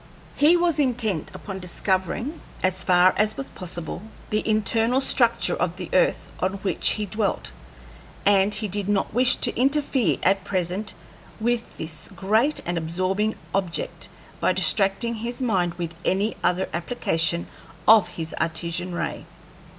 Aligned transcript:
He 0.35 0.57
was 0.57 0.79
intent 0.79 1.29
upon 1.35 1.59
discovering, 1.59 2.41
as 2.63 2.83
far 2.83 3.13
as 3.17 3.37
was 3.37 3.51
possible, 3.51 4.01
the 4.31 4.49
internal 4.49 4.99
structure 4.99 5.55
of 5.55 5.75
the 5.75 5.91
earth 5.93 6.27
on 6.39 6.53
which 6.63 6.93
he 6.93 7.05
dwelt, 7.05 7.51
and 8.25 8.51
he 8.51 8.67
did 8.67 8.89
not 8.89 9.13
wish 9.13 9.35
to 9.35 9.55
interfere 9.55 10.17
at 10.23 10.43
present 10.43 10.95
with 11.39 11.77
this 11.77 12.09
great 12.15 12.63
and 12.65 12.79
absorbing 12.79 13.35
object 13.53 14.09
by 14.39 14.53
distracting 14.53 15.13
his 15.13 15.39
mind 15.39 15.75
with 15.75 15.93
any 16.03 16.35
other 16.43 16.67
application 16.73 17.45
of 17.87 18.07
his 18.07 18.33
Artesian 18.41 18.95
ray. 18.95 19.27